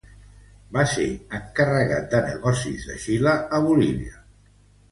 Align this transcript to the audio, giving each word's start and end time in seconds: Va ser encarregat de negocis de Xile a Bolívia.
Va 0.77 0.85
ser 0.93 1.05
encarregat 1.41 2.09
de 2.15 2.23
negocis 2.29 2.89
de 2.89 2.99
Xile 3.07 3.37
a 3.59 3.63
Bolívia. 3.69 4.21